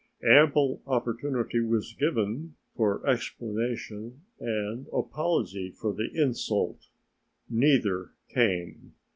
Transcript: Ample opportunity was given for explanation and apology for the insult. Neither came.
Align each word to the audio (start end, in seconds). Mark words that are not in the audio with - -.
Ample 0.27 0.81
opportunity 0.87 1.59
was 1.59 1.93
given 1.93 2.55
for 2.75 3.05
explanation 3.07 4.21
and 4.39 4.87
apology 4.91 5.69
for 5.69 5.93
the 5.93 6.09
insult. 6.19 6.87
Neither 7.47 8.09
came. 8.27 8.95